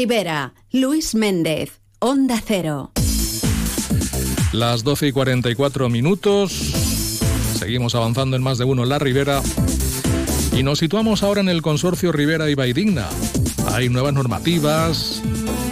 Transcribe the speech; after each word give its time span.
Ribera, 0.00 0.54
Luis 0.72 1.14
Méndez, 1.14 1.82
Onda 1.98 2.40
Cero. 2.42 2.90
Las 4.50 4.82
12 4.82 5.08
y 5.08 5.12
44 5.12 5.90
minutos. 5.90 6.52
Seguimos 7.58 7.94
avanzando 7.94 8.34
en 8.34 8.42
más 8.42 8.56
de 8.56 8.64
uno 8.64 8.84
en 8.84 8.88
La 8.88 8.98
Ribera. 8.98 9.42
Y 10.56 10.62
nos 10.62 10.78
situamos 10.78 11.22
ahora 11.22 11.42
en 11.42 11.50
el 11.50 11.60
consorcio 11.60 12.12
Rivera 12.12 12.48
y 12.48 12.54
Baidigna. 12.54 13.10
Hay 13.72 13.90
nuevas 13.90 14.14
normativas, 14.14 15.20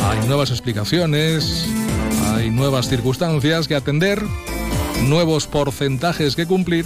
hay 0.04 0.28
nuevas 0.28 0.50
explicaciones, 0.50 1.66
hay 2.26 2.50
nuevas 2.50 2.90
circunstancias 2.90 3.66
que 3.66 3.76
atender, 3.76 4.22
nuevos 5.06 5.46
porcentajes 5.46 6.36
que 6.36 6.44
cumplir 6.44 6.84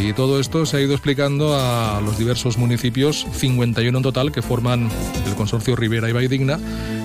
y 0.00 0.12
todo 0.12 0.38
esto 0.38 0.64
se 0.64 0.76
ha 0.76 0.80
ido 0.80 0.92
explicando 0.92 1.54
a 1.54 2.00
los 2.00 2.18
diversos 2.18 2.56
municipios, 2.56 3.26
51 3.32 3.98
en 3.98 4.02
total, 4.02 4.32
que 4.32 4.42
forman 4.42 4.88
el 5.26 5.34
consorcio 5.34 5.74
Rivera 5.74 6.08
y 6.08 6.12
Baidigna, 6.12 6.58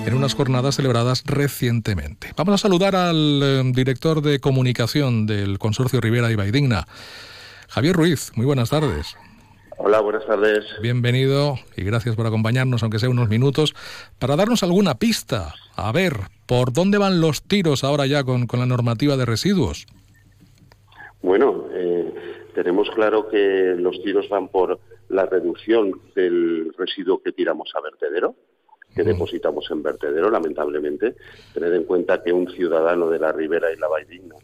en 0.06 0.14
unas 0.14 0.34
jornadas 0.34 0.76
celebradas 0.76 1.24
recientemente. 1.26 2.32
Vamos 2.36 2.54
a 2.54 2.58
saludar 2.58 2.94
al 2.94 3.40
eh, 3.42 3.62
director 3.74 4.22
de 4.22 4.38
comunicación 4.38 5.26
del 5.26 5.58
consorcio 5.58 6.00
Rivera 6.00 6.30
y 6.30 6.36
Baidigna, 6.36 6.86
Javier 7.68 7.96
Ruiz. 7.96 8.30
Muy 8.36 8.46
buenas 8.46 8.70
tardes. 8.70 9.16
Hola, 9.78 10.00
buenas 10.00 10.24
tardes. 10.26 10.64
Bienvenido 10.80 11.58
y 11.76 11.82
gracias 11.82 12.14
por 12.14 12.26
acompañarnos, 12.26 12.82
aunque 12.82 13.00
sea 13.00 13.08
unos 13.08 13.28
minutos, 13.28 13.74
para 14.20 14.36
darnos 14.36 14.62
alguna 14.62 14.94
pista. 14.94 15.54
A 15.74 15.90
ver, 15.90 16.14
¿por 16.46 16.72
dónde 16.72 16.98
van 16.98 17.20
los 17.20 17.42
tiros 17.42 17.82
ahora 17.82 18.06
ya 18.06 18.22
con, 18.22 18.46
con 18.46 18.60
la 18.60 18.66
normativa 18.66 19.16
de 19.16 19.26
residuos? 19.26 19.86
Bueno, 21.24 21.64
eh, 21.72 22.12
tenemos 22.54 22.90
claro 22.90 23.30
que 23.30 23.74
los 23.78 24.02
tiros 24.02 24.28
van 24.28 24.48
por 24.48 24.78
la 25.08 25.24
reducción 25.24 25.98
del 26.14 26.70
residuo 26.76 27.22
que 27.22 27.32
tiramos 27.32 27.72
a 27.74 27.80
vertedero, 27.80 28.34
que 28.94 29.04
depositamos 29.04 29.70
en 29.70 29.82
vertedero, 29.82 30.30
lamentablemente. 30.30 31.14
Tened 31.54 31.72
en 31.72 31.84
cuenta 31.84 32.22
que 32.22 32.30
un 32.30 32.46
ciudadano 32.50 33.08
de 33.08 33.18
la 33.18 33.32
Ribera 33.32 33.72
y 33.72 33.76
la 33.78 33.88
Valldigna 33.88 34.34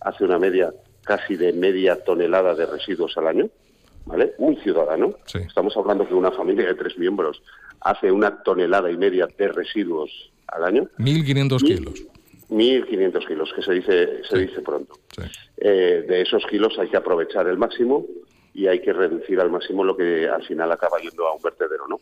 hace 0.00 0.24
una 0.24 0.38
media 0.38 0.72
casi 1.02 1.34
de 1.34 1.52
media 1.52 2.04
tonelada 2.04 2.54
de 2.54 2.66
residuos 2.66 3.18
al 3.18 3.26
año, 3.26 3.50
¿vale? 4.06 4.34
Un 4.38 4.56
ciudadano. 4.58 5.14
Estamos 5.34 5.76
hablando 5.76 6.06
que 6.06 6.14
una 6.14 6.30
familia 6.30 6.68
de 6.68 6.76
tres 6.76 6.96
miembros 6.98 7.42
hace 7.80 8.12
una 8.12 8.44
tonelada 8.44 8.92
y 8.92 8.96
media 8.96 9.26
de 9.36 9.48
residuos 9.48 10.30
al 10.46 10.62
año. 10.62 10.88
1.500 10.98 11.58
kilos. 11.64 12.17
1.500 12.50 13.26
kilos, 13.26 13.52
que 13.54 13.62
se 13.62 13.72
dice, 13.72 14.24
se 14.24 14.38
dice 14.38 14.62
pronto. 14.62 14.94
Eh, 15.56 16.04
de 16.06 16.22
esos 16.22 16.44
kilos 16.46 16.78
hay 16.78 16.88
que 16.88 16.96
aprovechar 16.96 17.46
el 17.46 17.58
máximo 17.58 18.06
y 18.54 18.66
hay 18.66 18.80
que 18.80 18.92
reducir 18.92 19.40
al 19.40 19.50
máximo 19.50 19.84
lo 19.84 19.96
que 19.96 20.28
al 20.28 20.44
final 20.44 20.72
acaba 20.72 20.98
yendo 20.98 21.26
a 21.26 21.34
un 21.34 21.42
vertedero, 21.42 21.86
¿no? 21.88 21.96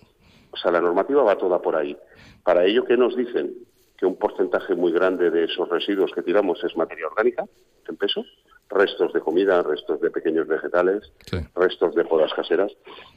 O 0.50 0.56
sea, 0.56 0.70
la 0.70 0.80
normativa 0.80 1.22
va 1.22 1.36
toda 1.36 1.60
por 1.60 1.76
ahí. 1.76 1.96
Para 2.44 2.64
ello, 2.64 2.84
¿qué 2.84 2.96
nos 2.96 3.16
dicen? 3.16 3.54
Que 3.98 4.06
un 4.06 4.16
porcentaje 4.16 4.74
muy 4.74 4.92
grande 4.92 5.30
de 5.30 5.44
esos 5.44 5.68
residuos 5.68 6.12
que 6.12 6.22
tiramos 6.22 6.62
es 6.64 6.76
materia 6.76 7.08
orgánica, 7.08 7.44
en 7.88 7.96
peso, 7.96 8.24
restos 8.68 9.12
de 9.12 9.20
comida, 9.20 9.62
restos 9.62 10.00
de 10.00 10.10
pequeños 10.10 10.46
vegetales, 10.46 11.12
restos 11.54 11.94
de 11.94 12.04
podas 12.04 12.32
caseras, 12.34 12.72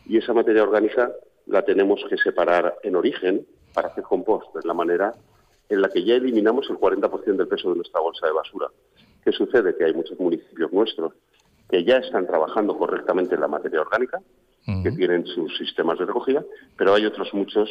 y 0.06 0.18
esa 0.18 0.34
materia 0.34 0.64
orgánica 0.64 1.12
la 1.46 1.64
tenemos 1.64 2.02
que 2.10 2.18
separar 2.18 2.76
en 2.84 2.96
origen 2.96 3.46
para 3.74 3.90
hacer 3.90 4.04
compost, 4.04 4.54
de 4.56 4.68
la 4.68 4.74
manera 4.74 5.14
en 5.70 5.82
la 5.82 5.90
que 5.90 6.04
ya 6.04 6.16
eliminamos 6.16 6.68
el 6.70 6.78
40% 6.78 7.36
del 7.36 7.48
peso 7.48 7.70
de 7.70 7.78
nuestra 7.78 8.02
bolsa 8.02 8.26
de 8.26 8.34
basura. 8.34 8.68
¿Qué 9.24 9.32
sucede? 9.32 9.76
Que 9.78 9.86
hay 9.86 9.94
muchos 9.94 10.20
municipios 10.20 10.74
nuestros 10.74 11.14
que 11.70 11.84
ya 11.84 11.98
están 11.98 12.26
trabajando 12.26 12.76
correctamente 12.78 13.36
en 13.36 13.42
la 13.42 13.48
materia 13.48 13.82
orgánica, 13.82 14.20
que 14.84 14.92
tienen 14.92 15.26
sus 15.26 15.58
sistemas 15.58 15.98
de 15.98 16.06
recogida, 16.06 16.44
pero 16.78 16.94
hay 16.94 17.06
otros 17.06 17.34
muchos 17.34 17.70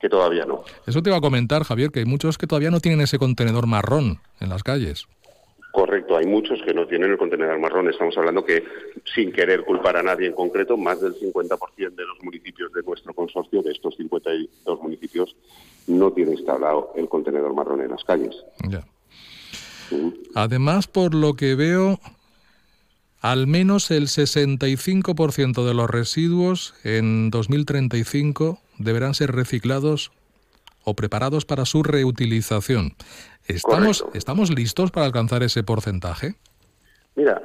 que 0.00 0.08
todavía 0.08 0.46
no. 0.46 0.62
Eso 0.86 1.02
te 1.02 1.10
iba 1.10 1.18
a 1.18 1.20
comentar, 1.20 1.64
Javier, 1.64 1.90
que 1.90 2.00
hay 2.00 2.06
muchos 2.06 2.38
que 2.38 2.46
todavía 2.46 2.70
no 2.70 2.80
tienen 2.80 3.02
ese 3.02 3.18
contenedor 3.18 3.66
marrón 3.66 4.20
en 4.40 4.48
las 4.48 4.62
calles. 4.62 5.06
Correcto, 5.72 6.16
hay 6.16 6.26
muchos 6.26 6.60
que 6.62 6.74
no 6.74 6.86
tienen 6.86 7.12
el 7.12 7.18
contenedor 7.18 7.58
marrón. 7.60 7.88
Estamos 7.88 8.16
hablando 8.18 8.44
que, 8.44 8.64
sin 9.14 9.30
querer 9.30 9.62
culpar 9.64 9.96
a 9.96 10.02
nadie 10.02 10.26
en 10.26 10.34
concreto, 10.34 10.76
más 10.76 11.00
del 11.00 11.14
50% 11.14 11.94
de 11.94 12.06
los 12.06 12.22
municipios 12.22 12.72
de 12.72 12.82
nuestro 12.82 13.14
consorcio, 13.14 13.62
de 13.62 13.70
estos 13.70 13.96
52 13.96 14.82
municipios, 14.82 15.36
no 15.86 16.12
tiene 16.12 16.32
instalado 16.32 16.92
el 16.96 17.08
contenedor 17.08 17.54
marrón 17.54 17.80
en 17.82 17.90
las 17.90 18.02
calles. 18.02 18.34
Además, 20.34 20.88
por 20.88 21.14
lo 21.14 21.34
que 21.34 21.54
veo, 21.54 22.00
al 23.20 23.46
menos 23.46 23.90
el 23.90 24.08
65% 24.08 25.64
de 25.64 25.74
los 25.74 25.90
residuos 25.90 26.74
en 26.84 27.30
2035 27.30 28.58
deberán 28.78 29.14
ser 29.14 29.32
reciclados 29.32 30.10
o 30.84 30.94
preparados 30.94 31.44
para 31.44 31.66
su 31.66 31.82
reutilización. 31.82 32.94
¿Estamos, 33.50 34.04
¿Estamos 34.14 34.50
listos 34.50 34.90
para 34.90 35.06
alcanzar 35.06 35.42
ese 35.42 35.62
porcentaje? 35.62 36.34
Mira, 37.16 37.42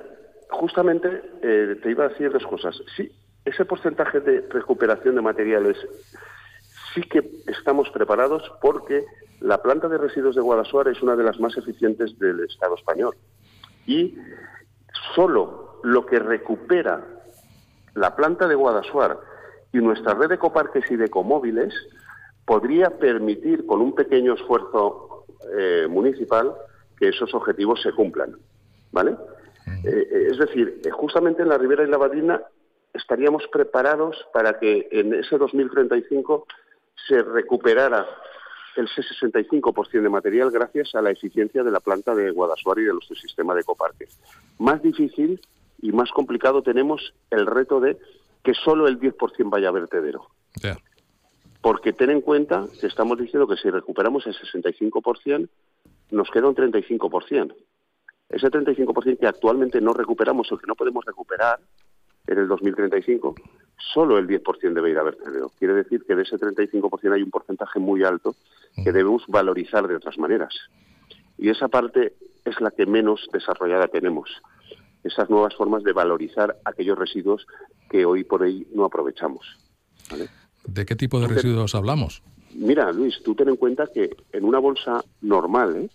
justamente 0.49 1.21
eh, 1.41 1.79
te 1.81 1.91
iba 1.91 2.05
a 2.05 2.09
decir 2.09 2.31
dos 2.31 2.45
cosas. 2.45 2.75
Sí, 2.95 3.11
ese 3.43 3.65
porcentaje 3.65 4.19
de 4.19 4.41
recuperación 4.49 5.15
de 5.15 5.21
materiales 5.21 5.77
sí 6.93 7.01
que 7.01 7.29
estamos 7.47 7.89
preparados 7.89 8.43
porque 8.61 9.05
la 9.41 9.61
planta 9.61 9.87
de 9.87 9.97
residuos 9.97 10.35
de 10.35 10.41
Guadalajara 10.41 10.91
es 10.91 11.01
una 11.01 11.15
de 11.15 11.23
las 11.23 11.39
más 11.39 11.55
eficientes 11.57 12.17
del 12.19 12.39
Estado 12.45 12.75
español. 12.75 13.15
Y 13.85 14.17
solo 15.13 15.79
lo 15.83 16.05
que 16.05 16.19
recupera 16.19 17.05
la 17.93 18.15
planta 18.15 18.47
de 18.47 18.55
Guadalajara 18.55 19.19
y 19.73 19.77
nuestra 19.77 20.13
red 20.13 20.29
de 20.29 20.37
coparques 20.37 20.89
y 20.89 20.95
de 20.95 21.05
ecomóviles 21.05 21.73
podría 22.45 22.91
permitir, 22.91 23.65
con 23.65 23.81
un 23.81 23.93
pequeño 23.93 24.33
esfuerzo 24.33 25.04
eh, 25.57 25.87
municipal, 25.89 26.53
que 26.97 27.09
esos 27.09 27.33
objetivos 27.33 27.81
se 27.81 27.91
cumplan. 27.91 28.35
¿Vale? 28.91 29.15
Eh, 29.83 30.27
es 30.31 30.37
decir, 30.37 30.81
eh, 30.85 30.89
justamente 30.91 31.41
en 31.41 31.49
la 31.49 31.57
Ribera 31.57 31.83
y 31.83 31.87
la 31.87 31.97
Badina 31.97 32.41
estaríamos 32.93 33.43
preparados 33.51 34.15
para 34.33 34.57
que 34.59 34.87
en 34.91 35.13
ese 35.13 35.37
2035 35.37 36.47
se 37.07 37.21
recuperara 37.21 38.07
el 38.75 38.87
65% 38.87 40.01
de 40.01 40.09
material 40.09 40.51
gracias 40.51 40.95
a 40.95 41.01
la 41.01 41.11
eficiencia 41.11 41.63
de 41.63 41.71
la 41.71 41.79
planta 41.79 42.13
de 42.13 42.31
Guadasuar 42.31 42.79
y 42.79 42.83
de 42.83 42.93
nuestro 42.93 43.15
sistema 43.15 43.55
de 43.55 43.63
coparque. 43.63 44.07
Más 44.59 44.81
difícil 44.81 45.39
y 45.81 45.91
más 45.91 46.11
complicado 46.11 46.61
tenemos 46.61 47.13
el 47.31 47.45
reto 47.45 47.79
de 47.79 47.97
que 48.43 48.53
solo 48.53 48.87
el 48.87 48.99
10% 48.99 49.49
vaya 49.49 49.69
a 49.69 49.71
vertedero. 49.71 50.27
Porque 51.65 51.93
ten 51.93 52.11
en 52.11 52.21
cuenta 52.21 52.67
que 52.79 52.85
estamos 52.85 53.17
diciendo 53.17 53.47
que 53.47 53.57
si 53.57 53.71
recuperamos 53.71 54.27
el 54.27 54.35
65%, 54.35 55.49
nos 56.11 56.29
queda 56.29 56.47
un 56.47 56.55
35%. 56.55 57.55
Ese 58.29 58.51
35% 58.51 59.17
que 59.17 59.25
actualmente 59.25 59.81
no 59.81 59.91
recuperamos 59.91 60.51
o 60.51 60.59
que 60.59 60.67
no 60.67 60.75
podemos 60.75 61.03
recuperar 61.03 61.59
en 62.27 62.37
el 62.37 62.47
2035, 62.47 63.33
solo 63.79 64.19
el 64.19 64.27
10% 64.27 64.73
debe 64.75 64.91
ir 64.91 64.99
a 64.99 65.03
vertedero. 65.05 65.49
Quiere 65.57 65.73
decir 65.73 66.03
que 66.05 66.15
de 66.15 66.21
ese 66.21 66.37
35% 66.37 67.15
hay 67.15 67.23
un 67.23 67.31
porcentaje 67.31 67.79
muy 67.79 68.03
alto 68.03 68.35
que 68.75 68.91
debemos 68.91 69.25
valorizar 69.27 69.87
de 69.87 69.95
otras 69.95 70.19
maneras. 70.19 70.53
Y 71.35 71.49
esa 71.49 71.67
parte 71.67 72.13
es 72.45 72.61
la 72.61 72.69
que 72.69 72.85
menos 72.85 73.27
desarrollada 73.33 73.87
tenemos. 73.87 74.29
Esas 75.03 75.31
nuevas 75.31 75.55
formas 75.55 75.81
de 75.81 75.93
valorizar 75.93 76.57
aquellos 76.63 76.99
residuos 76.99 77.47
que 77.89 78.05
hoy 78.05 78.23
por 78.23 78.43
hoy 78.43 78.67
no 78.71 78.85
aprovechamos. 78.85 79.47
¿De 80.67 80.85
qué 80.85 80.95
tipo 80.95 81.19
de 81.19 81.27
residuos 81.27 81.75
hablamos? 81.75 82.23
Mira, 82.53 82.91
Luis, 82.91 83.21
tú 83.23 83.35
ten 83.35 83.49
en 83.49 83.57
cuenta 83.57 83.87
que 83.93 84.15
en 84.31 84.45
una 84.45 84.59
bolsa 84.59 85.03
normal, 85.21 85.75
¿eh? 85.75 85.89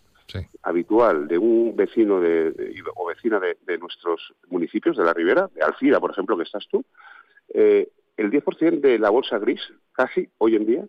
habitual 0.63 1.27
de 1.27 1.39
un 1.39 1.75
vecino 1.75 2.21
de, 2.21 2.55
o 2.95 3.07
vecina 3.07 3.41
de, 3.41 3.79
nuestros 3.79 4.33
municipios, 4.49 4.97
de 4.97 5.05
la 5.05 5.13
Ribera, 5.13 5.51
de 5.55 5.63
Alcira, 5.63 5.99
por 6.01 6.11
ejemplo, 6.11 6.37
que 6.37 6.45
estás 6.45 6.67
tú, 6.71 6.85
eh, 7.55 7.89
el 8.17 8.31
10% 8.31 8.81
de 8.81 8.99
la 8.99 9.11
bolsa 9.11 9.39
gris, 9.39 9.61
casi 9.93 10.29
hoy 10.39 10.57
en 10.57 10.67
día, 10.67 10.85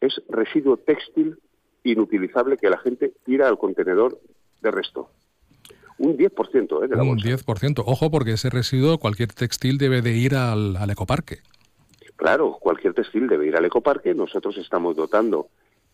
es 0.00 0.20
residuo 0.28 0.78
textil 0.78 1.38
inutilizable 1.84 2.56
que 2.56 2.70
la 2.70 2.78
gente 2.78 3.12
tira 3.24 3.48
al 3.48 3.58
contenedor 3.58 4.18
de 4.62 4.70
resto. 4.70 5.10
Un 5.98 6.16
10% 6.16 6.84
¿eh? 6.84 6.88
de 6.88 6.96
la 6.96 7.02
Un 7.02 7.18
10%. 7.18 7.82
Ojo, 7.84 8.10
porque 8.10 8.32
ese 8.32 8.48
residuo, 8.48 8.98
cualquier 8.98 9.32
textil 9.32 9.76
debe 9.76 10.00
de 10.00 10.16
ir 10.16 10.34
al, 10.34 10.76
al 10.76 10.90
ecoparque. 10.90 11.40
Claro, 12.20 12.58
cualquier 12.60 12.92
textil 12.92 13.26
debe 13.28 13.46
ir 13.46 13.56
al 13.56 13.64
ecoparque. 13.64 14.14
Nosotros 14.14 14.54
estamos 14.58 14.94
dotando 14.94 15.48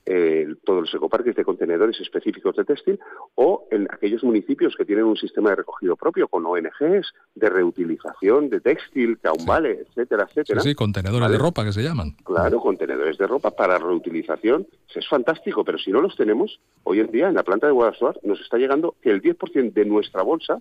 eh, 0.05 0.45
todos 0.65 0.81
los 0.81 0.95
ecoparques 0.95 1.37
de 1.37 1.45
contenedores 1.45 2.01
específicos 2.01 2.57
de 2.57 2.65
textil 2.65 2.99
o 3.37 3.69
en 3.71 3.87
aquellos 3.89 4.25
municipios 4.25 4.75
que 4.75 4.85
tienen 4.85 5.05
un 5.05 5.17
sistema 5.17 5.51
de 5.51 5.57
recogido 5.57 5.95
propio 5.95 6.27
con 6.27 6.45
ONGs 6.45 7.15
de 7.37 7.49
reutilización 7.49 8.51
de 8.51 8.59
textil, 8.59 9.21
vale, 9.47 9.87
etcétera, 9.87 10.27
etcétera. 10.29 10.63
Sí, 10.63 10.75
contenedores 10.75 11.31
de 11.31 11.39
ropa 11.39 11.65
que 11.65 11.73
se 11.73 11.85
llaman. 11.85 12.17
Claro, 12.25 12.59
contenedores 12.59 13.19
de 13.19 13.27
ropa 13.29 13.53
para 13.53 13.79
reutilización. 13.79 14.67
Es 14.93 15.09
fantástico, 15.09 15.63
pero 15.63 15.79
si 15.79 15.93
no 15.93 16.01
los 16.01 16.17
tenemos, 16.17 16.59
hoy 16.83 16.99
en 16.99 17.13
día 17.13 17.29
en 17.29 17.37
la 17.37 17.45
planta 17.45 17.69
de 17.69 17.73
Guadalajara 17.73 18.19
nos 18.25 18.41
está 18.41 18.59
llegando 18.59 18.97
que 19.01 19.11
el 19.11 19.23
10% 19.23 19.73
de 19.73 19.85
nuestra 19.85 20.23
bolsa 20.23 20.61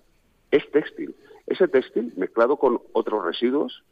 es 0.52 0.70
textil. 0.70 1.16
Ese 1.48 1.66
textil 1.66 2.12
mezclado 2.16 2.56
con 2.56 2.80
otros 2.92 3.24
residuos 3.24 3.82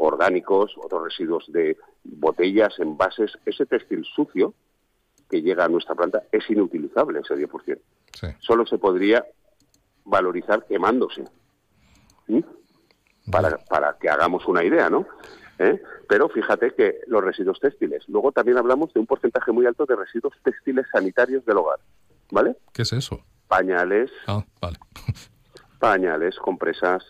orgánicos, 0.00 0.74
otros 0.82 1.04
residuos 1.04 1.44
de 1.48 1.76
botellas, 2.04 2.78
envases, 2.78 3.32
ese 3.44 3.66
textil 3.66 4.04
sucio, 4.04 4.54
que 5.28 5.42
llega 5.42 5.64
a 5.64 5.68
nuestra 5.68 5.94
planta 5.94 6.24
es 6.32 6.48
inutilizable 6.50 7.20
ese 7.20 7.34
10%. 7.34 7.78
Solo 8.40 8.66
se 8.66 8.78
podría 8.78 9.24
valorizar 10.04 10.66
quemándose. 10.66 11.24
Para, 13.30 13.58
para 13.58 13.96
que 13.98 14.08
hagamos 14.08 14.46
una 14.46 14.64
idea, 14.64 14.90
¿no? 14.90 15.06
¿Eh? 15.58 15.80
Pero 16.08 16.28
fíjate 16.30 16.74
que 16.74 17.00
los 17.06 17.22
residuos 17.22 17.60
textiles. 17.60 18.04
Luego 18.08 18.32
también 18.32 18.56
hablamos 18.56 18.92
de 18.94 19.00
un 19.00 19.06
porcentaje 19.06 19.52
muy 19.52 19.66
alto 19.66 19.84
de 19.84 19.94
residuos 19.94 20.32
textiles 20.42 20.86
sanitarios 20.90 21.44
del 21.44 21.58
hogar. 21.58 21.78
¿Vale? 22.30 22.56
¿Qué 22.72 22.82
es 22.82 22.92
eso? 22.92 23.22
Pañales. 23.46 24.10
Ah, 24.26 24.44
vale. 24.60 24.78
pañales, 25.78 26.36
compresas, 26.38 27.04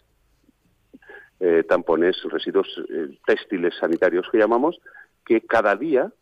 eh, 1.41 1.65
tampones, 1.69 2.17
residuos 2.25 2.69
eh, 2.91 3.19
textiles 3.27 3.75
sanitarios 3.81 4.27
que 4.31 4.39
llamamos, 4.39 4.79
que 5.25 5.41
cada 5.41 5.75
día 5.75 6.13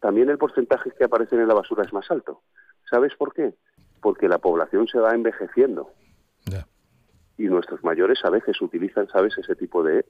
también 0.00 0.30
el 0.30 0.38
porcentaje 0.38 0.90
que 0.96 1.04
aparecen 1.04 1.40
en 1.40 1.48
la 1.48 1.54
basura 1.54 1.84
es 1.84 1.92
más 1.92 2.10
alto. 2.10 2.42
¿Sabes 2.88 3.14
por 3.16 3.34
qué? 3.34 3.54
Porque 4.00 4.28
la 4.28 4.38
población 4.38 4.86
se 4.88 4.98
va 4.98 5.14
envejeciendo. 5.14 5.90
Y 7.38 7.44
nuestros 7.44 7.82
mayores 7.82 8.24
a 8.24 8.30
veces 8.30 8.60
utilizan, 8.60 9.08
¿sabes?, 9.08 9.36
ese 9.38 9.56
tipo 9.56 9.82
de 9.82 10.04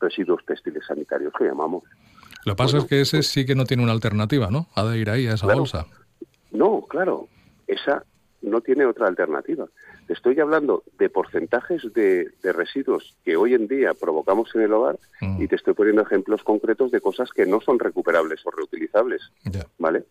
residuos 0.00 0.44
textiles 0.44 0.84
sanitarios 0.86 1.32
que 1.38 1.44
llamamos. 1.44 1.84
Lo 2.44 2.52
que 2.52 2.56
pasa 2.56 2.78
es 2.78 2.84
que 2.84 3.00
ese 3.00 3.18
pues 3.18 3.28
sí 3.28 3.46
que 3.46 3.54
no 3.54 3.64
tiene 3.64 3.82
una 3.82 3.92
alternativa, 3.92 4.50
¿no? 4.50 4.66
Ha 4.74 4.84
de 4.84 4.98
ir 4.98 5.08
ahí 5.08 5.26
a 5.26 5.34
esa 5.34 5.46
bolsa. 5.46 5.86
No, 6.50 6.82
claro. 6.88 7.28
Esa 7.66 8.04
no 8.44 8.60
tiene 8.60 8.86
otra 8.86 9.08
alternativa. 9.08 9.66
Estoy 10.08 10.38
hablando 10.40 10.84
de 10.98 11.08
porcentajes 11.08 11.82
de, 11.92 12.30
residuos 12.42 13.16
que 13.24 13.36
hoy 13.36 13.54
en 13.54 13.66
día 13.66 13.94
provocamos 13.94 14.54
en 14.54 14.62
el 14.62 14.72
hogar 14.72 14.98
mm. 15.20 15.42
y 15.42 15.48
te 15.48 15.56
estoy 15.56 15.74
poniendo 15.74 16.02
ejemplos 16.02 16.42
concretos 16.44 16.90
de 16.90 17.00
cosas 17.00 17.30
que 17.30 17.46
no 17.46 17.60
son 17.60 17.78
recuperables 17.78 18.46
o 18.46 18.50
reutilizables. 18.50 19.22
¿Vale? 19.78 20.04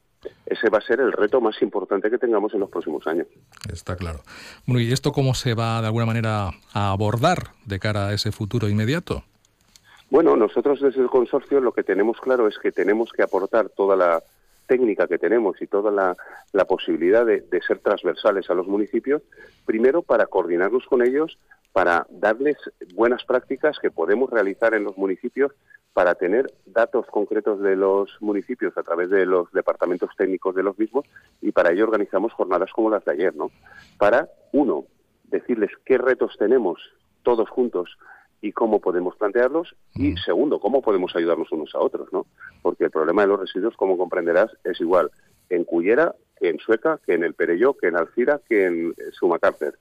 Ese 0.46 0.70
va 0.70 0.80
a 0.80 0.82
ser 0.82 1.00
el 1.00 1.12
reto 1.12 1.42
más 1.42 1.62
importante 1.62 2.10
que 2.10 2.18
tengamos 2.18 2.54
en 2.54 2.62
los 2.62 2.70
próximos 2.70 3.06
años. 3.08 3.28
Está 3.72 3.96
claro. 3.96 4.20
Bueno, 4.66 4.82
¿y 4.82 4.92
esto 4.92 5.12
cómo 5.12 5.34
se 5.34 5.54
va 5.54 5.82
de 5.82 5.88
alguna 5.88 6.06
manera 6.06 6.52
a 6.74 6.92
abordar 6.92 7.52
de 7.66 7.80
cara 7.80 8.08
a 8.08 8.14
ese 8.14 8.32
futuro 8.32 8.70
inmediato? 8.70 9.24
Bueno, 10.10 10.36
nosotros 10.36 10.80
desde 10.80 11.02
el 11.02 11.10
consorcio 11.10 11.60
lo 11.60 11.72
que 11.72 11.84
tenemos 11.84 12.20
claro 12.20 12.48
es 12.48 12.58
que 12.60 12.72
tenemos 12.72 13.12
que 13.12 13.24
aportar 13.24 13.70
toda 13.70 13.96
la 13.96 14.24
técnica 14.68 15.08
que 15.08 15.18
tenemos 15.18 15.62
y 15.62 15.68
toda 15.68 15.92
la, 15.92 16.66
posibilidad 16.66 17.26
de, 17.26 17.44
ser 17.66 17.80
transversales 17.80 18.50
a 18.50 18.54
los 18.54 18.68
municipios, 18.68 19.22
primero 19.66 20.02
para 20.02 20.26
coordinarnos 20.28 20.86
con 20.86 21.06
ellos, 21.06 21.38
para 21.72 22.06
darles 22.10 22.58
buenas 22.94 23.24
prácticas 23.26 23.80
que 23.80 23.92
podemos 23.92 24.30
realizar 24.30 24.74
en 24.74 24.84
los 24.84 24.98
municipios, 24.98 25.52
para 25.94 26.16
tener 26.16 26.52
datos 26.66 27.06
concretos 27.08 27.62
de 27.62 27.76
los 27.76 28.18
municipios 28.20 28.76
a 28.78 28.84
través 28.84 29.10
de 29.10 29.26
los 29.26 29.52
departamentos 29.52 30.10
técnicos 30.18 30.56
de 30.56 30.64
los 30.64 30.78
mismos 30.78 31.06
y 31.40 31.52
para 31.52 31.72
ello 31.72 31.84
organizamos 31.84 32.34
jornadas 32.34 32.72
como 32.72 32.90
las 32.90 33.06
de 33.06 33.12
ayer, 33.12 33.36
¿no? 33.36 33.52
Para, 34.00 34.28
uno, 34.54 34.86
decirles 35.26 35.70
qué 35.86 36.00
retos 36.00 36.36
tenemos 36.38 36.80
todos 37.22 37.50
juntos 37.50 37.98
y 38.44 38.52
cómo 38.52 38.82
podemos 38.82 39.16
plantearlos 39.16 39.74
y 39.96 40.12
mm. 40.12 40.18
segundo, 40.18 40.60
cómo 40.60 40.82
podemos 40.82 41.16
ayudarnos 41.16 41.50
unos 41.54 41.74
a 41.76 41.80
otros, 41.80 42.12
¿no? 42.12 42.26
Porque 42.62 42.84
el 42.84 42.92
problema 42.92 43.22
de 43.22 43.30
los 43.30 43.40
residuos, 43.40 43.78
como 43.78 43.98
comprenderás, 43.98 44.52
es 44.66 44.82
igual 44.82 45.10
en 45.50 45.64
Cullera 45.64 46.14
que 46.38 46.50
en 46.50 46.60
Sueca, 46.60 47.00
que 47.06 47.14
en 47.14 47.24
el 47.24 47.36
Perelló, 47.36 47.74
que 47.74 47.88
en 47.88 47.96
Alcira, 47.96 48.42
que 48.46 48.66
en 48.66 48.94
Sumacárter, 49.14 49.76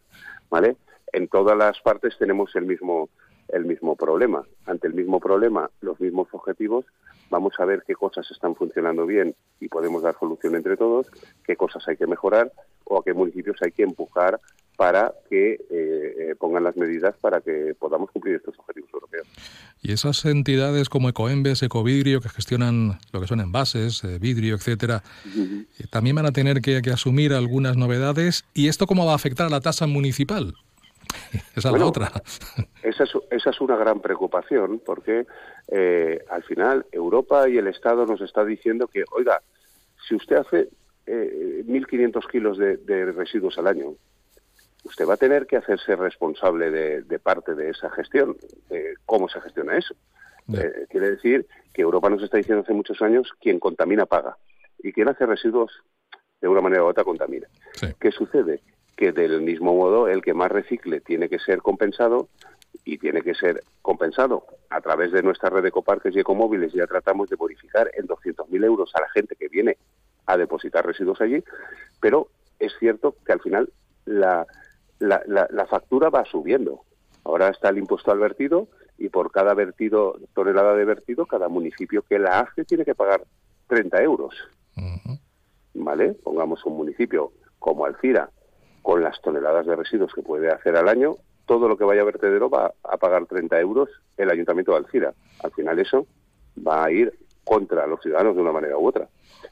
¿vale? 0.49 0.77
En 1.13 1.27
todas 1.27 1.59
las 1.59 1.81
partes 1.81 2.17
tenemos 2.17 2.55
el 2.55 2.67
mismo 2.67 3.09
el 3.49 3.65
mismo 3.65 3.97
problema. 3.97 4.45
Ante 4.65 4.87
el 4.87 4.95
mismo 4.95 5.19
problema, 5.19 5.69
los 5.81 6.01
mismos 6.01 6.29
objetivos, 6.31 6.87
vamos 7.31 7.55
a 7.59 7.65
ver 7.65 7.83
qué 7.85 7.95
cosas 7.95 8.31
están 8.31 8.55
funcionando 8.55 9.07
bien 9.07 9.35
y 9.59 9.69
podemos 9.69 10.03
dar 10.03 10.17
solución 10.19 10.55
entre 10.55 10.77
todos, 10.77 11.09
qué 11.45 11.57
cosas 11.57 11.87
hay 11.89 11.97
que 11.97 12.07
mejorar 12.07 12.53
o 12.85 13.01
a 13.01 13.05
qué 13.05 13.13
municipios 13.13 13.57
hay 13.61 13.73
que 13.73 13.83
empujar 13.83 14.39
para 14.77 15.13
que 15.29 15.53
eh, 15.53 15.61
eh, 15.71 16.35
pongan 16.39 16.65
las 16.65 16.77
medidas 16.77 17.15
para 17.21 17.41
que 17.41 17.75
podamos 17.79 18.11
cumplir 18.11 18.37
estos 18.37 18.59
objetivos 18.59 18.91
europeos. 18.93 19.27
Y 19.83 19.93
esas 19.93 20.25
entidades 20.25 20.89
como 20.89 21.09
Ecoembes, 21.09 21.63
Ecovidrio, 21.63 22.21
que 22.21 22.29
gestionan 22.29 22.99
lo 23.13 23.21
que 23.21 23.27
son 23.27 23.41
envases, 23.41 24.03
eh, 24.05 24.19
vidrio, 24.19 24.55
etcétera, 24.55 25.03
también 25.91 26.17
van 26.17 26.27
a 26.27 26.33
tener 26.33 26.61
que, 26.61 26.81
asumir 26.93 27.33
algunas 27.33 27.77
novedades. 27.77 28.45
¿Y 28.55 28.69
esto 28.69 28.87
cómo 28.87 29.07
va 29.07 29.13
a 29.13 29.17
afectar 29.17 29.47
a 29.47 29.51
la 29.51 29.61
tasa 29.61 29.87
municipal? 29.87 30.55
esa 31.57 31.71
es 31.71 31.79
la 31.79 31.87
otra. 31.87 32.11
Esa 32.83 33.05
es, 33.05 33.11
esa 33.31 33.51
es, 33.51 33.61
una 33.61 33.77
gran 33.77 34.01
preocupación 34.01 34.83
porque 34.85 35.25
al 36.29 36.43
final 36.43 36.85
Europa 36.91 37.49
y 37.49 37.57
el 37.57 37.69
Estado 37.69 38.05
nos 38.07 38.21
está 38.21 38.45
diciendo 38.45 38.89
que, 38.89 39.05
oiga, 39.13 39.41
si 40.09 40.17
usted 40.17 40.37
hace 40.37 40.69
1.500 41.07 42.29
kilos 42.29 42.59
de 42.59 43.13
residuos 43.13 43.57
al 43.59 43.69
año, 43.69 43.95
usted 44.85 45.07
va 45.07 45.15
a 45.15 45.19
tener 45.19 45.47
que 45.47 45.57
hacerse 45.57 45.97
responsable 45.97 46.71
de, 46.71 47.19
parte 47.19 47.55
de 47.55 47.71
esa 47.71 47.91
gestión, 47.91 48.37
de 48.69 48.95
cómo 49.07 49.29
se 49.29 49.41
gestiona 49.41 49.77
eso. 49.77 49.95
Eh, 50.53 50.87
quiere 50.91 51.11
decir 51.11 51.47
que 51.73 51.83
Europa 51.83 52.11
nos 52.11 52.23
está 52.23 52.37
diciendo 52.37 52.63
hace 52.63 52.73
muchos 52.73 53.01
años 53.01 53.31
quien 53.41 53.61
contamina 53.61 54.07
paga 54.07 54.37
y 54.83 54.93
quien 54.93 55.09
hace 55.09 55.25
residuos 55.25 55.71
de 56.41 56.49
una 56.49 56.61
manera 56.61 56.83
u 56.83 56.87
otra 56.87 57.05
contamina. 57.05 57.47
¿Qué 58.01 58.11
sucede? 58.11 58.61
Que 58.97 59.13
del 59.13 59.41
mismo 59.41 59.75
modo 59.75 60.09
el 60.09 60.21
que 60.23 60.35
más 60.35 60.51
recicle 60.51 61.01
tiene 61.01 61.29
que 61.29 61.39
ser 61.39 61.59
compensado 61.63 62.29
y 62.85 62.99
tiene 62.99 63.23
que 63.23 63.35
ser 63.35 63.63
compensado 63.81 64.45
a 64.71 64.81
través 64.81 65.13
de 65.13 65.23
nuestra 65.23 65.51
red 65.51 65.63
de 65.63 65.69
ecoparques 65.69 66.15
y 66.17 66.21
ecomóviles. 66.21 66.73
Ya 66.73 66.87
tratamos 66.87 67.31
de 67.31 67.37
bonificar 67.37 67.91
en 67.95 68.09
200.000 68.09 68.65
euros 68.65 68.91
a 68.95 69.01
la 69.01 69.09
gente 69.11 69.37
que 69.37 69.49
viene 69.49 69.77
a 70.27 70.37
depositar 70.37 70.85
residuos 70.85 71.21
allí, 71.21 71.43
pero 72.01 72.29
es 72.59 72.73
cierto 72.79 73.15
que 73.25 73.33
al 73.33 73.41
final 73.41 73.73
la, 74.05 74.47
la, 75.03 75.67
factura 75.67 76.11
va 76.11 76.25
subiendo. 76.25 76.83
Ahora 77.25 77.49
está 77.49 77.69
el 77.69 77.79
impuesto 77.79 78.11
al 78.11 78.19
vertido 78.19 78.69
y 78.99 79.09
por 79.09 79.31
cada 79.31 79.55
vertido, 79.55 80.19
tonelada 80.35 80.75
de 80.75 80.85
vertido, 80.85 81.27
cada 81.27 81.49
municipio 81.49 82.03
que 82.03 82.19
la 82.19 82.41
hace 82.41 82.65
tiene 82.65 82.85
que 82.85 82.95
pagar 82.95 83.25
30 83.69 84.03
euros. 84.03 84.35
¿Vale? 85.75 86.15
Pongamos 86.15 86.65
un 86.67 86.77
municipio 86.77 87.33
como 87.59 87.87
Alcira, 87.87 88.31
con 88.83 89.03
las 89.03 89.21
toneladas 89.23 89.67
de 89.67 89.77
residuos 89.77 90.13
que 90.13 90.23
puede 90.23 90.51
hacer 90.51 90.77
al 90.77 90.89
año, 90.89 91.17
todo 91.47 91.69
lo 91.69 91.77
que 91.77 91.85
vaya 91.85 92.03
a 92.03 92.05
vertedero 92.05 92.51
va 92.51 92.73
a 92.83 92.97
pagar 92.97 93.27
30 93.27 93.61
euros 93.61 93.89
el 94.17 94.31
Ayuntamiento 94.31 94.73
de 94.73 94.79
Alcira. 94.79 95.15
Al 95.43 95.53
final 95.53 95.79
eso 95.79 96.07
va 96.67 96.85
a 96.85 96.91
ir 96.91 97.13
contra 97.45 97.87
los 97.87 98.01
ciudadanos 98.01 98.35
de 98.35 98.43
una 98.43 98.53
manera 98.53 98.77
u 98.79 98.87
otra. 98.87 99.09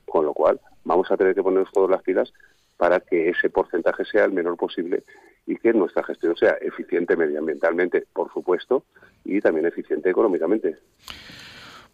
Con 0.07 0.25
lo 0.25 0.33
cual, 0.33 0.61
vamos 0.85 1.11
a 1.11 1.17
tener 1.17 1.35
que 1.35 1.43
ponernos 1.43 1.73
todas 1.73 1.91
las 1.91 2.03
pilas 2.03 2.33
para 2.77 3.01
que 3.01 3.29
ese 3.29 3.51
porcentaje 3.51 4.05
sea 4.05 4.25
el 4.25 4.33
menor 4.33 4.57
posible 4.57 5.05
y 5.47 5.57
que 5.57 5.73
nuestra 5.73 6.05
gestión 6.05 6.37
sea 6.37 6.57
eficiente 6.61 7.17
medioambientalmente, 7.17 8.07
por 8.13 8.33
supuesto, 8.33 8.85
y 9.25 9.41
también 9.41 9.67
eficiente 9.67 10.11
económicamente. 10.11 10.77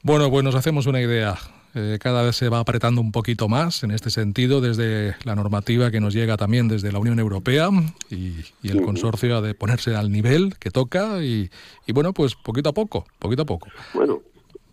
Bueno, 0.03 0.31
pues 0.31 0.45
nos 0.45 0.55
hacemos 0.55 0.87
una 0.87 1.00
idea. 1.00 1.37
Eh, 1.75 1.99
cada 2.00 2.23
vez 2.23 2.37
se 2.37 2.49
va 2.49 2.61
apretando 2.61 3.03
un 3.03 3.12
poquito 3.12 3.49
más 3.49 3.83
en 3.83 3.91
este 3.91 4.09
sentido 4.09 4.62
desde 4.62 5.15
la 5.25 5.35
normativa 5.35 5.91
que 5.91 6.00
nos 6.00 6.15
llega 6.15 6.38
también 6.38 6.69
desde 6.69 6.91
la 6.91 6.99
Unión 6.99 7.19
Europea 7.19 7.69
y, 8.09 8.37
el 8.62 8.81
consorcio 8.81 9.43
de 9.43 9.55
ponerse 9.55 9.95
al 9.95 10.11
nivel 10.11 10.57
que 10.59 10.71
toca 10.71 11.23
y, 11.23 11.50
bueno, 11.93 12.15
pues 12.15 12.35
poquito 12.35 12.71
a 12.71 12.73
poco, 12.73 13.05
poquito 13.19 13.43
a 13.43 13.47
poco. 13.47 13.69
Bueno. 13.93 14.23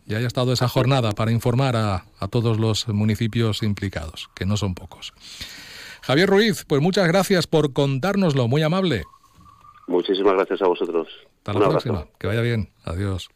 Ya 0.06 0.18
haya 0.18 0.28
estado 0.28 0.54
esa 0.54 0.68
jornada 0.68 1.12
para 1.12 1.32
informar 1.32 1.76
a, 1.76 2.06
a 2.20 2.28
todos 2.28 2.60
los 2.60 2.88
municipios 2.88 3.64
implicados, 3.64 4.30
que 4.36 4.46
no 4.46 4.56
son 4.56 4.76
pocos. 4.76 5.14
Javier 6.04 6.30
Ruiz, 6.30 6.66
pues 6.66 6.82
muchas 6.82 7.08
gracias 7.08 7.48
por 7.48 7.72
contárnoslo, 7.72 8.50
muy 8.50 8.62
amable. 8.62 9.04
Muchísimas 9.88 10.34
gracias 10.34 10.62
a 10.62 10.68
vosotros. 10.68 11.08
Hasta 11.38 11.54
la 11.54 11.70
próxima. 11.70 12.08
Que 12.20 12.28
vaya 12.28 12.42
bien. 12.42 12.70
Adiós. 12.84 13.30